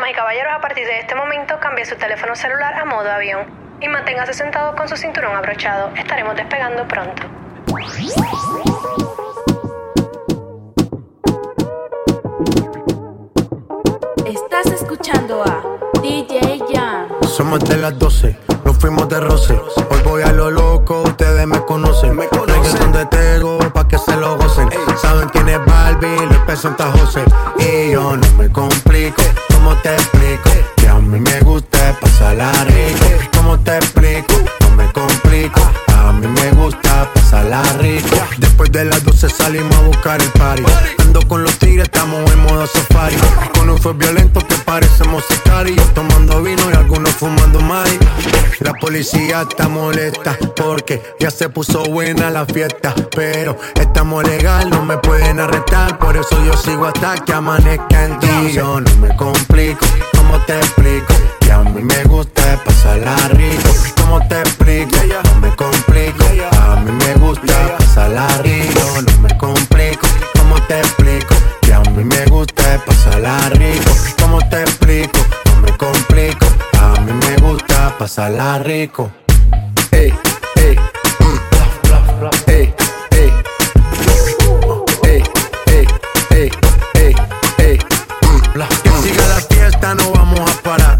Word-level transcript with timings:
Damas 0.00 0.12
y 0.12 0.14
caballeros, 0.14 0.52
a 0.54 0.60
partir 0.62 0.86
de 0.86 0.98
este 0.98 1.14
momento 1.14 1.60
cambie 1.60 1.84
su 1.84 1.94
teléfono 1.94 2.34
celular 2.34 2.72
a 2.72 2.86
modo 2.86 3.12
avión 3.12 3.44
y 3.82 3.88
manténgase 3.88 4.32
sentado 4.32 4.74
con 4.74 4.88
su 4.88 4.96
cinturón 4.96 5.36
abrochado. 5.36 5.90
Estaremos 5.94 6.34
despegando 6.36 6.88
pronto. 6.88 7.22
Estás 14.24 14.66
escuchando 14.68 15.42
a 15.42 15.62
DJ 16.00 16.60
Jan. 16.72 17.08
Somos 17.28 17.60
de 17.68 17.76
las 17.76 17.98
12, 17.98 18.38
nos 18.64 18.78
fuimos 18.78 19.06
de 19.06 19.20
roce. 19.20 19.52
Hoy 19.90 20.00
voy 20.02 20.22
a 20.22 20.32
lo 20.32 20.50
loco, 20.50 21.02
ustedes 21.02 21.46
me 21.46 21.60
conocen. 21.66 22.16
Me 22.16 22.26
conocen 22.28 22.90
de 22.92 23.04
Tego, 23.04 23.58
pa' 23.74 23.86
que 23.86 23.98
se 23.98 24.16
lo 24.16 24.38
gocen. 24.38 24.70
Saben 24.96 25.28
quién 25.28 25.46
es 25.50 25.62
Barbie, 25.66 26.16
Luis 26.24 26.58
Santa 26.58 26.90
José. 26.90 27.22
Y 27.58 27.90
yo 27.90 28.16
no 28.16 28.32
me 28.38 28.50
complico, 28.50 29.22
¿cómo 29.60 29.76
te 29.82 29.94
explico? 29.94 30.50
Que 30.76 30.88
a 30.88 30.94
mí 30.94 31.20
me 31.20 31.40
gusta 31.40 31.96
pasarla 32.00 32.50
rico. 32.64 33.06
¿Cómo 33.36 33.58
te 33.60 33.76
explico? 33.76 34.34
No 34.60 34.70
me 34.70 34.90
A 35.94 36.12
mí 36.12 36.26
me 36.26 36.50
gusta 36.50 37.08
pasarla 37.14 37.62
rico. 37.78 38.08
Después 38.36 38.70
de 38.72 38.84
las 38.84 39.02
12 39.02 39.30
salimos 39.30 39.74
a 39.76 39.82
buscar 39.82 40.20
el 40.20 40.28
party. 40.32 40.62
Ando 40.98 41.26
con 41.26 41.42
los 41.42 41.58
tigres, 41.58 41.84
estamos 41.84 42.30
en 42.30 42.40
modo 42.40 42.66
safari. 42.66 43.16
Con 43.54 43.70
un 43.70 43.78
fue 43.78 43.94
violento 43.94 44.40
que 44.46 44.54
parecemos 44.56 45.24
sicarios. 45.24 45.94
Tomando 45.94 46.42
vino 46.42 46.62
y 46.70 46.76
algunos 46.76 47.10
fumando 47.12 47.58
mari. 47.60 47.98
La 48.60 48.74
policía 48.74 49.46
está 49.48 49.68
molesta 49.68 50.36
porque 50.56 51.02
ya 51.18 51.30
se 51.30 51.48
puso 51.48 51.84
buena 51.84 52.30
la 52.30 52.44
fiesta. 52.44 52.94
Pero 53.16 53.56
estamos 53.76 54.24
legal, 54.24 54.68
no 54.68 54.84
me 54.84 54.98
pueden 54.98 55.40
arrestar. 55.40 55.98
Por 55.98 56.16
eso 56.16 56.44
yo 56.44 56.54
sigo 56.54 56.84
hasta 56.84 57.14
que 57.14 57.32
amanezca 57.32 58.04
en 58.04 58.18
ti. 58.18 58.52
Yo 58.52 58.80
no 58.80 58.96
me 58.96 59.16
complico, 59.16 59.86
¿cómo 60.12 60.38
te 60.44 60.58
explico? 60.58 61.14
A 61.60 61.62
mí 61.62 61.82
me 61.82 62.04
gusta 62.04 62.58
pasarla 62.64 63.14
rico. 63.34 63.68
¿Cómo 64.00 64.26
te 64.28 64.40
explico? 64.40 64.96
No 65.24 65.40
me 65.40 65.54
complico. 65.56 66.24
A 66.58 66.76
mí 66.76 66.90
me 66.90 67.14
gusta 67.16 67.76
pasarla 67.76 68.26
rico. 68.38 68.80
No 69.06 69.18
me 69.20 69.36
complico. 69.36 70.06
¿Cómo 70.38 70.54
te 70.62 70.78
explico? 70.78 71.34
Que 71.60 71.74
a 71.74 71.80
mí 71.80 72.02
me 72.02 72.24
gusta 72.30 72.82
pasarla 72.86 73.50
rico. 73.50 73.90
¿Cómo 74.22 74.38
te 74.48 74.62
explico? 74.62 75.18
No 75.52 75.60
me 75.60 75.76
complico. 75.76 76.46
A 76.80 76.98
mí 77.02 77.12
me 77.12 77.36
gusta 77.36 77.94
pasarla 77.98 78.60
rico. 78.60 79.10
Ey, 79.90 80.14
ey, 80.56 80.76
mm. 81.18 81.40
ey, 82.46 82.74
ey. 83.10 83.32
Ey, 85.04 85.22
ey, 85.66 85.86
ey, 86.30 86.50
ey, 86.94 87.14
ey, 87.58 87.78
mm. 88.22 88.62
Que 88.82 88.90
siga 89.02 89.26
la 89.28 89.40
fiesta, 89.42 89.94
no 89.94 90.10
vamos 90.12 90.40
a 90.40 90.62
parar. 90.62 90.99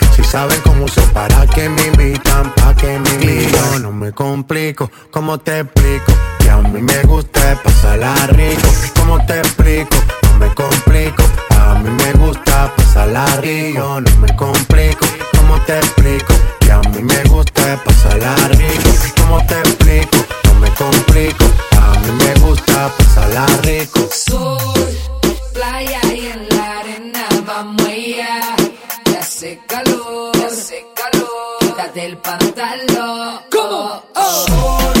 Si 0.15 0.23
saben 0.23 0.59
cómo 0.61 0.87
son, 0.87 1.07
para 1.09 1.45
que 1.47 1.69
me 1.69 1.87
invitan, 1.87 2.51
pa' 2.55 2.75
que 2.75 2.99
me 2.99 3.09
invitan. 3.15 3.81
No 3.83 3.91
me 3.91 4.11
complico, 4.11 4.91
¿cómo 5.11 5.37
te 5.39 5.59
explico? 5.59 6.13
Que 6.39 6.49
a 6.49 6.57
mí 6.57 6.81
me 6.81 7.01
gusta 7.03 7.59
pasarla 7.63 8.13
rico. 8.27 8.67
¿Cómo 8.99 9.25
te 9.25 9.39
explico? 9.39 9.95
No 10.23 10.39
me 10.39 10.53
complico. 10.53 11.23
A 11.59 11.75
mí 11.75 11.89
me 11.89 12.13
gusta 12.13 12.73
pasarla 12.75 13.25
rico. 13.41 14.01
No 14.01 14.17
me 14.19 14.35
complico, 14.35 15.05
¿cómo 15.37 15.59
te 15.61 15.77
explico? 15.77 16.33
Que 16.59 16.71
a 16.71 16.79
mí 16.79 17.01
me 17.01 17.23
gusta 17.29 17.81
pasarla 17.83 18.35
rico. 18.49 18.89
¿Cómo 19.17 19.45
te 19.45 19.59
explico? 19.59 20.17
No 20.45 20.53
me 20.55 20.69
complico. 20.75 21.45
A 21.79 21.99
mí 21.99 22.11
me 22.23 22.33
gusta 22.41 22.91
pasarla 22.97 23.45
rico. 23.63 24.09
Calor. 31.91 31.91
Quítate 31.91 32.05
el 32.05 32.17
pantalón. 32.17 33.39
¿Cómo? 33.51 34.03
Oh. 34.15 35.00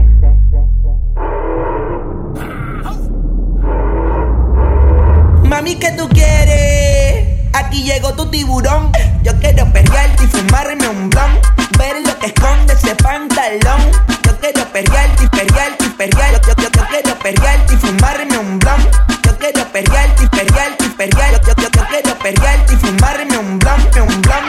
Mami, 5.61 5.75
¿qué 5.75 5.91
tú 5.91 6.09
quieres? 6.09 7.37
Aquí 7.53 7.83
llegó 7.83 8.15
tu 8.15 8.25
tiburón. 8.31 8.91
Yo 9.21 9.31
quiero 9.37 9.71
perrearte 9.71 10.23
y 10.23 10.27
fumarme 10.27 10.87
un 10.87 11.07
blon. 11.07 11.39
Ver 11.77 12.01
lo 12.03 12.17
que 12.17 12.25
esconde 12.33 12.73
ese 12.73 12.95
pantalón. 12.95 13.91
Yo 14.23 14.39
quiero 14.39 14.65
perrearte 14.73 15.23
y 15.23 15.27
perrearte 15.27 15.85
y 15.85 15.89
perrearte. 15.89 16.47
Yo, 16.47 16.55
yo, 16.63 16.69
yo, 16.71 16.87
quiero 16.89 17.19
perrearte 17.19 17.75
y 17.75 17.77
fumarme 17.77 18.39
un 18.39 18.57
blon. 18.57 18.89
Yo 19.21 19.37
quiero 19.37 19.63
perrearte 19.71 20.23
y 20.23 20.27
perrearte 20.29 20.83
y 20.83 20.89
perrearte. 20.89 21.47
Yo, 21.47 21.53
yo, 21.55 21.69
yo, 21.69 21.87
quiero 21.89 22.17
perrearte 22.17 22.73
y 22.73 22.77
fumarme 22.77 23.37
un 23.37 23.59
blon, 23.59 23.81
un 24.01 24.21
blon. 24.23 24.45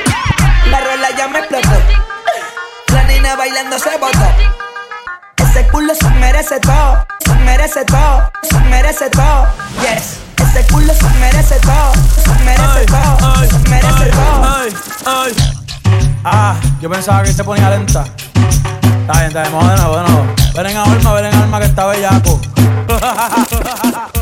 La 0.71 0.81
rola 0.81 1.11
ya 1.15 1.29
me 1.29 1.41
explotó. 1.41 1.69
La 2.91 3.05
nena 3.05 3.37
bailando 3.37 3.79
se 3.79 3.99
botó. 3.99 4.29
Ese 5.37 5.69
culo 5.69 5.95
se 5.95 6.09
merece 6.09 6.59
todo, 6.61 7.05
se 7.23 7.35
merece 7.35 7.85
todo, 7.85 8.33
se 8.49 8.59
merece 8.61 9.11
todo. 9.11 9.47
Yes. 9.83 10.22
Este 10.43 10.65
culo 10.73 10.93
se 10.95 11.09
merece 11.21 11.57
todo, 11.61 11.93
se 12.23 12.45
merece 12.45 12.87
todo, 12.87 13.37
se 13.47 13.69
merece 13.69 14.07
todo. 14.11 14.43
Ah, 16.25 16.57
yo 16.81 16.91
pensaba 16.91 17.23
que 17.23 17.33
se 17.33 17.43
ponía 17.45 17.71
lenta. 17.71 18.05
Está 19.01 19.13
bien, 19.13 19.27
está 19.29 19.43
bien, 19.43 19.53
vamos 19.53 19.69
de. 19.71 20.53
Ven 20.55 20.67
en 20.67 20.77
alma, 20.77 21.13
ven 21.15 21.27
en 21.27 21.35
alma 21.35 21.61
que 21.61 21.67
está 21.67 21.87
bellaco. 21.87 22.41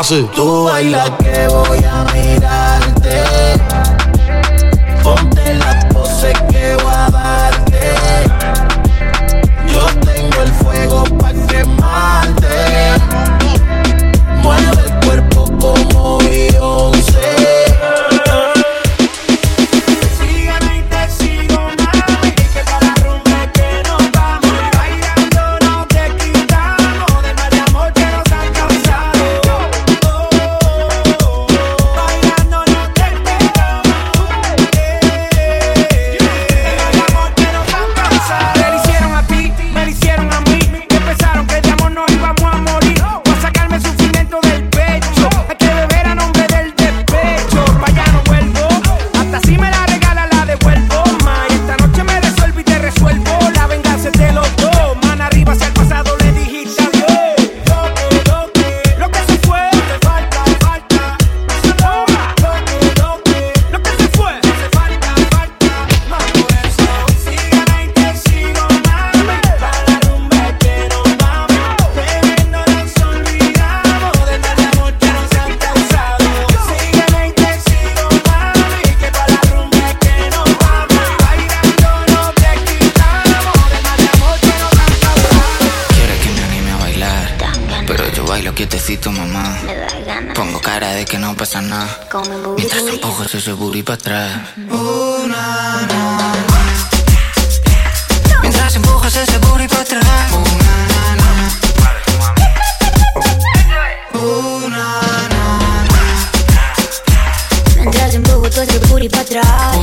hace. 0.00 0.22
Tú 0.34 0.64
bailas 0.64 1.10
que 1.18 1.46
voy 1.48 1.84
a 1.84 2.04
mirarte. 2.14 3.22
Ponte 5.02 5.54
la 5.54 5.69
booty 109.00 109.08
para 109.08 109.22
atrás. 109.22 109.76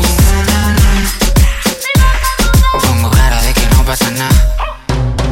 Pongo 2.83 3.09
cara 3.09 3.41
de 3.41 3.53
que 3.53 3.65
no 3.75 3.83
pasa 3.83 4.11
nada. 4.11 4.55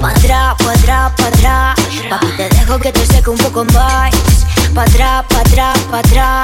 Pa' 0.01 0.09
atrás, 0.09 0.55
pa' 0.57 0.71
atrás, 0.71 1.11
pa' 1.17 1.27
atrás. 1.27 1.75
Papi, 2.09 2.27
te 2.37 2.49
dejo 2.49 2.79
que 2.79 2.91
te 2.91 3.05
seque 3.05 3.29
un 3.29 3.37
poco 3.37 3.65
más. 3.65 4.11
Pa' 4.73 4.83
atrás, 4.83 5.25
pa' 5.29 5.39
atrás, 5.39 5.77
pa' 5.91 5.99
atrás. 5.99 6.34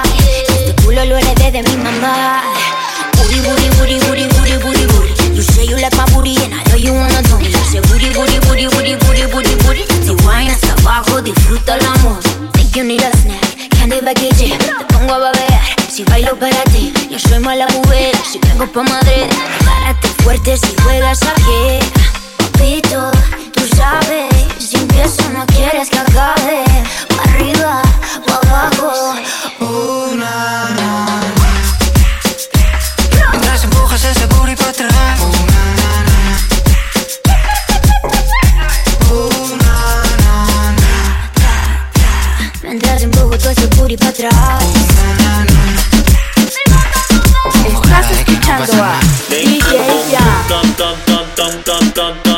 Vengo 18.62 18.74
pa' 18.74 18.84
Madrid. 18.84 19.28
Agárrate 19.62 20.08
fuerte 20.24 20.58
si 20.58 20.76
juegas 20.84 21.22
a 21.24 21.34
pie. 21.36 21.80
Papito, 22.38 23.12
tú 23.54 23.62
sabes, 23.76 24.30
si 24.60 24.78
empiezo 24.78 25.30
no 25.30 25.46
quieres 25.48 25.90
que 25.90 26.00
acabe. 26.00 26.64
Pa' 27.16 27.24
arriba, 27.24 27.82
pa' 28.28 28.40
abajo. 28.48 29.16
Mientras 33.32 33.64
empujas 33.64 34.04
ese 34.04 34.26
booty 34.28 34.56
para 34.56 34.70
atrás. 34.70 35.20
Mientras 42.64 43.02
empujo 43.04 43.38
todo 43.38 43.50
ese 43.50 43.68
booty 43.68 43.98
pa' 43.98 44.10
atrás. 44.10 44.51
Jan. 51.42 51.88
Estamos 51.88 52.31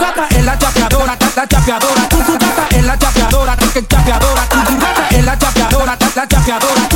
gata 0.00 0.26
es 0.30 0.44
la 0.44 0.58
chapeadora, 0.58 1.16
la 1.36 1.46
chapeadora. 1.46 2.08
Tu, 2.08 2.16
tu 2.22 2.32
gata 2.32 2.66
es 2.70 2.84
la 2.84 2.98
chapeadora, 2.98 3.56
que 3.56 3.86
chapeadora. 3.86 4.48
Tu, 4.48 4.64
tu 4.64 4.78
gata 4.78 5.06
es 5.10 5.24
la 5.24 5.38
chapeadora, 5.38 5.98
la 6.16 6.26
chapeadora. 6.26 6.89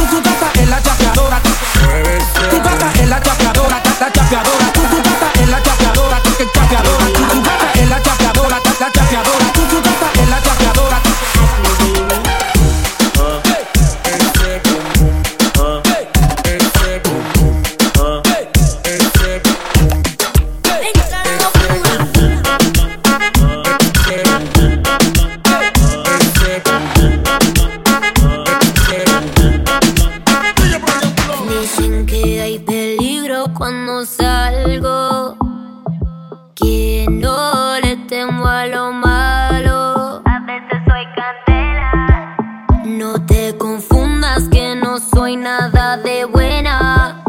Soy 45.15 45.37
nada 45.37 45.97
de 45.97 46.25
buena. 46.25 47.23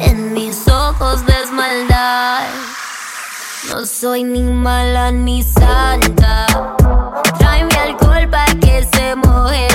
En 0.00 0.32
mis 0.34 0.68
ojos 0.68 1.24
ves 1.24 1.50
maldad. 1.52 2.44
No 3.68 3.84
soy 3.86 4.22
ni 4.24 4.42
mala 4.42 5.10
ni 5.10 5.42
santa. 5.42 6.46
Tráeme 7.38 7.74
alcohol 7.74 8.28
para 8.30 8.54
que 8.54 8.86
se 8.92 9.16
moje 9.16 9.71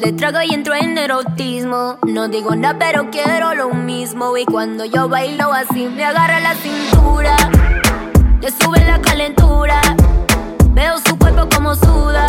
Par 0.00 0.12
de 0.12 0.16
trago 0.16 0.40
y 0.40 0.54
entro 0.54 0.74
en 0.74 0.96
erotismo. 0.96 1.98
No 2.06 2.28
digo 2.28 2.56
nada, 2.56 2.78
pero 2.78 3.10
quiero 3.10 3.54
lo 3.54 3.70
mismo. 3.70 4.34
Y 4.38 4.46
cuando 4.46 4.86
yo 4.86 5.10
bailo 5.10 5.52
así, 5.52 5.88
me 5.88 6.04
agarra 6.04 6.40
la 6.40 6.54
cintura. 6.54 7.36
Le 8.40 8.50
sube 8.50 8.82
la 8.86 9.00
calentura. 9.02 9.80
Veo 10.70 10.96
su 11.06 11.18
cuerpo 11.18 11.48
como 11.54 11.74
suda. 11.74 12.24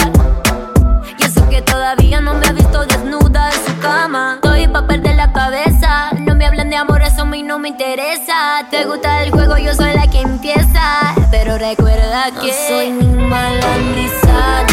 Y 1.17 1.23
eso 1.23 1.47
que 1.49 1.61
todavía 1.61 2.19
no 2.19 2.33
me 2.33 2.47
ha 2.47 2.51
visto 2.51 2.85
desnuda 2.85 3.49
en 3.49 3.65
su 3.65 3.79
cama. 3.79 4.33
Estoy 4.35 4.67
pa' 4.67 4.85
perder 4.85 5.15
la 5.15 5.31
cabeza. 5.31 6.11
No 6.19 6.35
me 6.35 6.45
hablan 6.45 6.69
de 6.69 6.75
amor, 6.75 7.01
eso 7.01 7.21
a 7.21 7.25
mí 7.25 7.41
no 7.41 7.57
me 7.57 7.69
interesa. 7.69 8.67
Te 8.69 8.85
gusta 8.85 9.23
el 9.23 9.31
juego, 9.31 9.57
yo 9.57 9.73
soy 9.75 9.93
la 9.93 10.07
que 10.07 10.19
empieza. 10.19 11.13
Pero 11.31 11.57
recuerda 11.57 12.31
que 12.41 12.47
no 12.47 12.67
soy 12.67 12.89
ni 12.89 13.07
mala 13.07 13.77
ni 13.95 14.07
santa. 14.09 14.70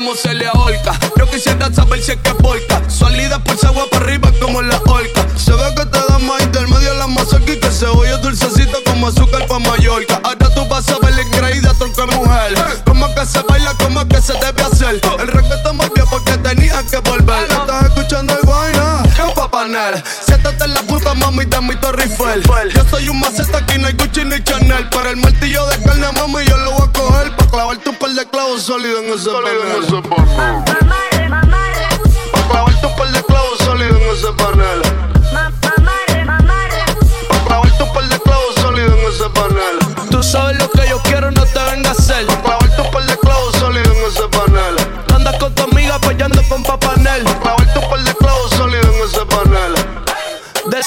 como 0.00 0.14
se 0.14 0.32
le 0.32 0.46
ahorca. 0.46 0.98
Yo 1.18 1.26
quisiera 1.30 1.70
saber 1.70 2.00
si 2.00 2.12
es 2.12 2.18
que 2.20 2.32
porca. 2.32 2.80
Salida 2.88 3.38
por 3.38 3.54
agua 3.66 3.84
para 3.90 4.06
arriba 4.06 4.32
como 4.40 4.62
la 4.62 4.80
horca. 4.86 5.26
Se 5.36 5.52
ve 5.52 5.74
que 5.76 5.84
te 5.84 5.98
da 5.98 6.18
más 6.18 6.40
intermedio 6.40 6.94
la 6.94 7.06
mazorca 7.06 7.52
y 7.52 7.60
que 7.60 7.70
se 7.70 7.84
oye 7.84 8.16
dulcecito 8.22 8.78
como 8.86 9.08
azúcar 9.08 9.46
pa' 9.46 9.58
Mallorca. 9.58 10.18
Ahora 10.24 10.54
tú 10.54 10.66
vas 10.68 10.88
a 10.88 10.98
ver 11.00 11.14
la 11.14 11.22
increíble 11.22 11.68
tronco 11.78 12.06
de 12.06 12.16
mujer. 12.16 12.54
Como 12.86 13.14
que 13.14 13.26
se 13.26 13.42
baila, 13.42 13.74
como 13.74 14.08
que 14.08 14.22
se 14.22 14.32
debe 14.32 14.62
hacer. 14.62 15.00
El 15.18 15.28
reggaetón 15.28 15.76
volvió 15.76 16.06
porque 16.06 16.32
tenía 16.38 16.82
que 16.90 16.96
volver. 16.98 17.42
Estás 17.50 17.84
escuchando 17.84 18.32
el 18.40 18.48
vaina, 18.48 19.02
pa' 19.34 19.50
panel. 19.50 20.02
Siéntate 20.26 20.64
en 20.64 20.74
la 20.74 20.82
puta, 20.82 21.12
mami, 21.12 21.44
de 21.44 21.60
mi 21.60 21.76
Torre 21.76 22.08
Yo 22.74 22.84
soy 22.88 23.10
un 23.10 23.20
maceta, 23.20 23.58
aquí 23.58 23.76
no 23.76 23.86
hay 23.88 23.92
Gucci 23.92 24.24
ni 24.24 24.42
Chanel. 24.44 24.88
Para 24.88 25.10
el 25.10 25.18
martillo 25.18 25.66
de 25.66 25.82
carne, 25.82 26.06
mami, 26.12 26.46
yo 26.46 26.56
lo 26.56 26.69
clavarte 27.70 27.90
un 27.90 27.96
par 27.96 28.10
de 28.10 28.26
clavos 28.26 28.62
sólidos 28.62 29.04
en 29.04 29.12
ese 29.12 29.30
pene. 29.30 31.19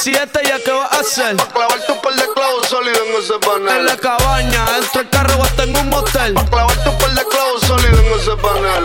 7, 0.03 0.41
¿ya 0.43 0.59
qué 0.59 0.71
vas 0.73 0.91
a 0.91 0.99
hacer? 0.99 1.37
Pa' 1.37 1.47
clavarte 1.47 1.89
un 1.93 2.01
par 2.01 2.13
de 2.13 2.23
clavos 2.35 2.67
sólidos 2.67 2.99
en 3.07 3.23
ese 3.23 3.39
panel. 3.39 3.79
En 3.79 3.85
la 3.85 3.95
cabaña, 3.95 4.65
dentro 4.73 4.99
del 4.99 5.09
carro 5.09 5.39
o 5.39 5.43
hasta 5.43 5.63
en 5.63 5.77
un 5.77 5.87
motel. 5.87 6.33
Pa' 6.33 6.45
clavarte 6.45 6.89
un 6.89 6.97
par 6.97 7.13
de 7.15 7.23
clavos 7.23 7.61
sólidos 7.61 7.99
en 8.01 8.19
ese 8.19 8.35
panel. 8.35 8.83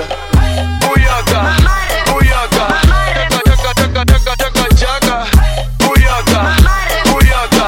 Buyaca, 0.86 1.56
buyaca, 2.12 2.66
chaca, 3.44 3.74
chaca, 3.74 4.04
chaca, 4.06 4.36
chaca, 4.36 4.68
chaca, 4.76 5.26
buyaca, 5.80 6.56
buyaca, 7.10 7.66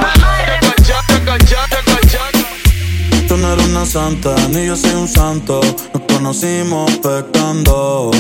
chaca, 0.87 1.37
chaca, 1.45 1.45
chaca, 1.45 2.01
chaca. 2.09 3.27
Tú 3.27 3.37
no 3.37 3.53
eres 3.53 3.67
una 3.67 3.85
santa, 3.85 4.33
ni 4.51 4.67
yo 4.67 4.77
soy 4.77 4.93
un 4.93 5.09
santo. 5.09 5.61
Nos 5.93 6.03
conocimos 6.07 6.89
pecando. 6.99 8.13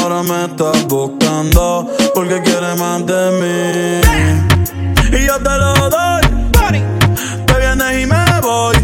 Ahora 0.00 0.22
me 0.22 0.44
estás 0.44 0.86
buscando 0.86 1.90
porque 2.14 2.40
quieres 2.40 2.78
más 2.78 3.04
de 3.04 3.30
mí. 3.32 4.55
Y 5.12 5.26
yo 5.26 5.38
te 5.38 5.50
lo 5.50 5.74
doy. 5.90 6.22
Te 7.46 7.54
vienes 7.58 8.02
y 8.02 8.06
me 8.06 8.40
voy. 8.42 8.76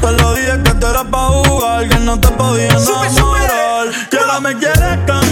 Te 0.00 0.12
lo 0.12 0.34
dije 0.34 0.62
que 0.64 0.74
te 0.74 0.86
eras 0.86 1.04
pa' 1.10 1.28
jugar, 1.28 1.88
que 1.88 1.98
no 1.98 2.18
te 2.20 2.28
podía 2.28 2.68
enamorar. 2.68 3.88
Que 4.10 4.18
ahora 4.18 4.40
me 4.40 4.56
quieres 4.56 4.98
cambiar. 5.06 5.31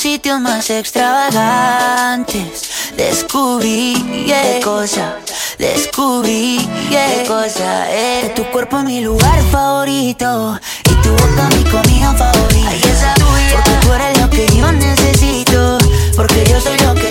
sitios 0.00 0.40
más 0.40 0.70
extravagantes. 0.70 2.70
Descubrí 2.96 3.92
yeah. 4.24 4.42
qué 4.42 4.60
cosa, 4.64 5.18
descubrí 5.58 6.66
yeah. 6.88 7.22
qué 7.22 7.28
tu 8.34 8.42
cuerpo 8.44 8.78
es 8.78 8.84
mi 8.84 9.02
lugar 9.02 9.38
favorito 9.50 10.58
y 10.84 10.94
tu 11.02 11.10
boca 11.10 11.50
mi 11.54 11.62
comida 11.64 12.14
favorita. 12.14 12.70
Ay, 12.70 12.80
esa 12.82 13.12
tuya. 13.14 13.52
Porque 13.52 13.72
tú 13.82 13.92
eres 13.92 14.18
lo 14.20 14.30
que 14.30 14.46
yo 14.56 14.72
necesito, 14.72 15.76
porque 16.16 16.46
yo 16.48 16.58
soy 16.62 16.78
lo 16.78 16.94
que 16.94 17.09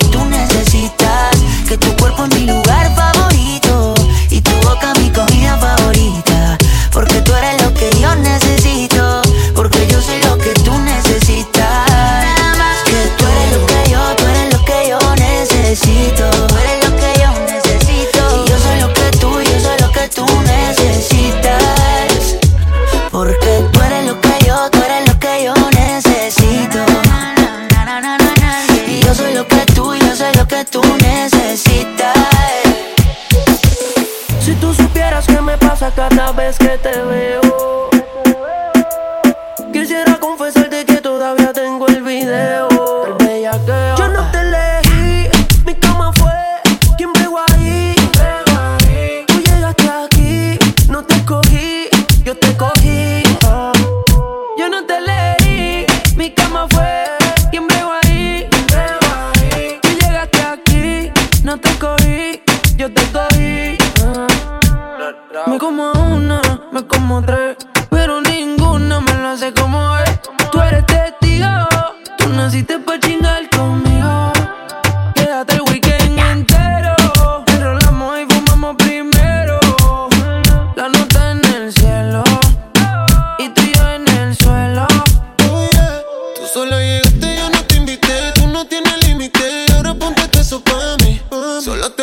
tengo 42.26 42.69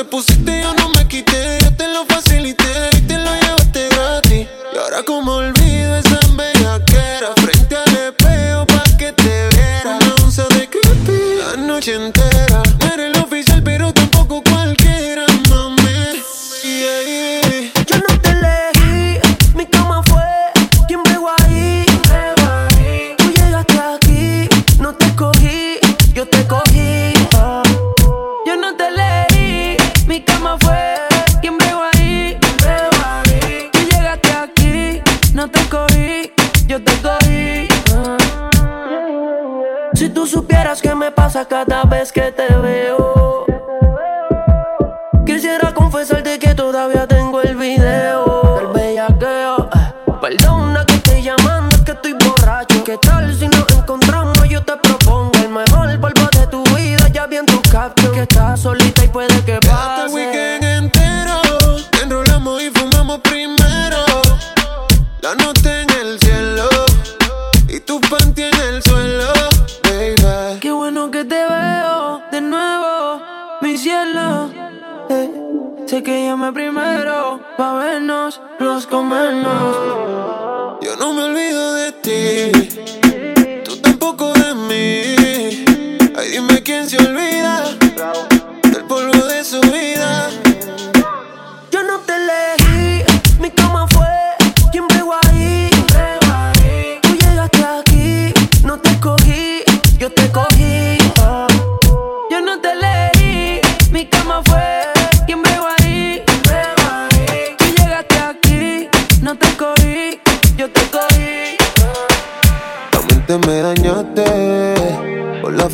pusiste, 0.07 0.63
yo 0.63 0.75
no 0.75 0.89
me 0.91 1.07
quité. 1.09 1.59
Yo 1.63 1.75
te 1.77 1.89
lo 1.89 2.05
facilité 2.07 2.91
y 2.97 3.01
te 3.03 3.19
lo 3.19 3.35
llevaste 3.35 3.89
gratis. 3.89 4.47
Y 4.73 4.79
ahora, 4.79 5.03
como 5.05 5.33
olvido 5.33 5.56
supieras 40.77 40.83
qué 40.83 40.95
me 40.95 41.11
pasa 41.11 41.45
cada 41.47 41.85
vez 41.85 42.13
que 42.13 42.33
te 42.33 42.49
veo. 42.57 43.45
Quisiera 45.25 45.73
confesarte 45.73 46.39
que 46.39 46.55
todavía 46.55 47.07
tengo 47.07 47.41
el 47.43 47.57
video 47.57 48.57
del 48.57 48.67
bellaqueo. 48.69 49.69
Eh, 49.75 50.13
Perdona 50.21 50.85
que 50.85 50.95
estoy 50.95 51.23
llamando, 51.23 51.77
que 51.85 51.93
estoy 51.93 52.15
borracho. 52.15 52.85
¿Qué 52.85 52.97
tal 52.99 53.35
si 53.35 53.49
que 76.03 76.25
llame 76.25 76.53
primero 76.53 77.41
pa' 77.57 77.75
vernos, 77.75 78.41
los 78.59 78.87
comernos. 78.87 80.79
Yo 80.83 80.97
no 80.97 81.13
me 81.13 81.23
olvido 81.25 81.75
de 81.75 81.93
ti, 81.93 82.66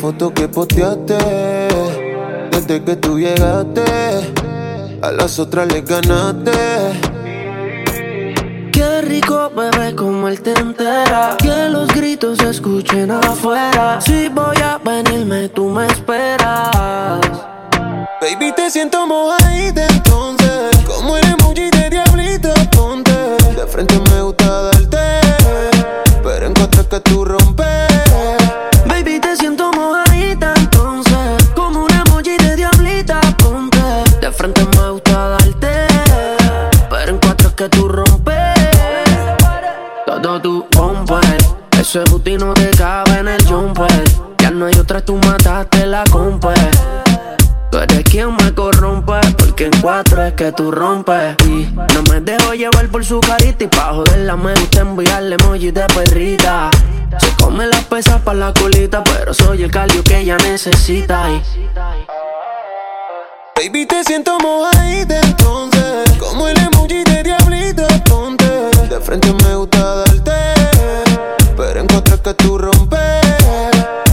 foto 0.03 0.33
que 0.33 0.49
posteaste. 0.49 1.17
Desde 2.51 2.83
que 2.83 2.97
tú 2.97 3.17
llegaste, 3.17 3.85
a 5.01 5.11
las 5.13 5.39
otras 5.39 5.65
les 5.71 5.85
ganaste. 5.85 6.51
Qué 8.73 9.01
rico, 9.03 9.49
bebé, 9.55 9.95
como 9.95 10.27
él 10.27 10.41
te 10.41 10.51
entera. 10.59 11.37
Que 11.37 11.69
los 11.69 11.87
gritos 11.87 12.37
se 12.39 12.49
escuchen 12.49 13.11
afuera. 13.11 14.01
Si 14.01 14.27
voy 14.27 14.57
a 14.57 14.77
venirme, 14.77 15.47
tú 15.47 15.69
me 15.69 15.87
esperas. 15.87 17.21
Baby, 18.19 18.51
te 18.57 18.69
siento 18.69 19.07
mojadita 19.07 19.87
entonces. 19.87 20.83
Como 20.85 21.15
el 21.15 21.25
emoji 21.29 21.69
de 21.69 21.89
diablito, 21.89 22.49
ponte. 22.75 23.13
De 23.55 23.65
frente 23.67 23.97
me 24.11 24.21
gusta 24.21 24.63
darte. 24.63 24.97
Pero 26.21 26.47
encuentro 26.47 26.89
que 26.89 26.99
tú 26.99 27.23
rompes. 27.23 27.72
Ese 41.93 42.09
booty 42.09 42.37
no 42.37 42.55
te 42.55 42.71
cabe 42.71 43.19
en 43.19 43.27
el 43.27 43.45
jumper. 43.45 44.03
Ya 44.39 44.49
no 44.49 44.65
hay 44.65 44.73
otra, 44.79 45.05
tú 45.05 45.15
mataste 45.15 45.85
la 45.85 46.03
compa. 46.05 46.55
Tú 47.69 47.77
eres 47.77 48.03
quien 48.03 48.35
me 48.35 48.51
corrompe, 48.51 49.19
porque 49.37 49.65
en 49.65 49.79
cuatro 49.79 50.23
es 50.23 50.33
que 50.33 50.51
tú 50.53 50.71
rompes. 50.71 51.35
No 51.93 52.01
me 52.11 52.19
dejo 52.19 52.55
llevar 52.55 52.87
por 52.87 53.05
su 53.05 53.19
carita 53.19 53.65
y 53.65 53.67
pa' 53.67 53.93
joderla 53.93 54.35
me 54.35 54.55
gusta 54.55 54.81
enviarle 54.81 55.35
emoji 55.35 55.69
de 55.69 55.85
perrita. 55.93 56.71
Se 57.19 57.31
come 57.35 57.67
las 57.67 57.83
pesas 57.83 58.19
pa' 58.21 58.33
la 58.33 58.51
colita, 58.53 59.03
pero 59.03 59.31
soy 59.31 59.61
el 59.61 59.69
calio 59.69 60.03
que 60.03 60.17
ella 60.17 60.37
necesita. 60.37 61.27
Baby, 63.55 63.85
te 63.85 64.03
siento 64.03 64.39
mojadita 64.39 65.19
entonces. 65.21 66.11
Como 66.17 66.47
el 66.47 66.57
emoji 66.57 67.03
de 67.03 67.21
diablito, 67.21 67.85
ponte. 68.09 68.45
De 68.89 68.99
frente 68.99 69.31
me 69.31 69.55
gusta 69.57 69.95
darte. 69.97 70.12
Que 72.23 72.33
tú 72.35 72.57
rompes. 72.57 72.99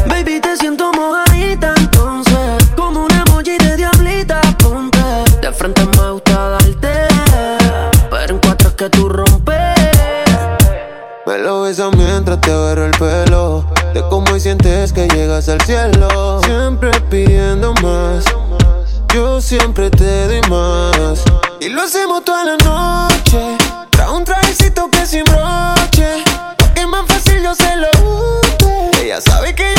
Baby, 0.08 0.40
te 0.40 0.56
siento 0.56 0.90
mojadita 0.92 1.72
entonces. 1.76 2.68
Como 2.76 3.04
un 3.04 3.12
emoji 3.12 3.56
de 3.56 3.76
diablita, 3.76 4.40
ponte. 4.58 4.98
De 5.40 5.52
frente 5.52 5.82
me 5.96 6.10
gusta 6.10 6.48
darte. 6.48 7.06
Pero 8.10 8.34
en 8.34 8.40
cuatro 8.40 8.70
es 8.70 8.74
que 8.74 8.90
tú 8.90 9.08
rompes. 9.08 9.54
Me 11.24 11.38
lo 11.38 11.62
besas 11.62 11.94
mientras 11.96 12.40
te 12.40 12.50
agarro 12.50 12.86
el 12.86 12.98
pelo. 12.98 13.64
De 13.94 14.02
cómo 14.08 14.34
y 14.34 14.40
sientes 14.40 14.92
que 14.92 15.06
llegas 15.06 15.48
al 15.48 15.60
cielo. 15.60 16.40
Siempre 16.42 16.90
pidiendo 17.10 17.72
más. 17.74 18.24
Yo 19.14 19.40
siempre 19.40 19.88
te 19.88 20.26
doy 20.26 20.40
más. 20.50 21.22
Y 21.60 21.68
lo 21.68 21.82
hacemos 21.82 22.24
toda 22.24 22.44
la 22.44 22.56
noche. 22.56 23.59
Sabe 29.20 29.54
que 29.54 29.69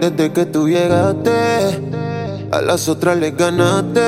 Desde 0.00 0.32
que 0.32 0.44
tú 0.44 0.68
llegaste, 0.68 1.30
a 2.50 2.60
las 2.60 2.86
otras 2.86 3.16
les 3.16 3.34
ganaste. 3.34 4.00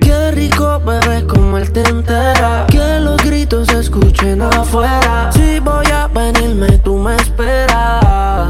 Qué 0.00 0.30
rico 0.30 0.80
bebé 0.80 1.26
como 1.26 1.58
él 1.58 1.70
te 1.70 1.82
entera. 1.82 2.66
Que 2.70 2.98
los 3.00 3.22
gritos 3.22 3.68
se 3.68 3.80
escuchen 3.80 4.40
afuera. 4.40 5.30
Si 5.34 5.60
voy 5.60 5.84
a 5.92 6.08
venirme, 6.08 6.78
tú 6.78 6.96
me 6.96 7.14
esperas. 7.16 8.48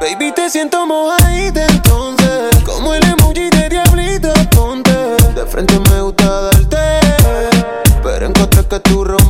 Baby, 0.00 0.32
te 0.34 0.50
siento 0.50 0.84
mojadita 0.84 1.64
entonces. 1.66 2.50
Como 2.64 2.92
el 2.94 3.04
emoji 3.04 3.50
de 3.50 3.68
diablito, 3.68 4.32
ponte. 4.50 4.90
De 5.36 5.46
frente 5.46 5.78
me 5.90 6.00
gusta 6.00 6.50
darte. 6.50 6.76
Pero 8.02 8.26
en 8.26 8.32
contra 8.32 8.62
es 8.62 8.66
que 8.66 8.80
tú 8.80 9.04
rompes. 9.04 9.21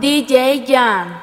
DJ 0.00 0.66
Jan. 0.66 1.19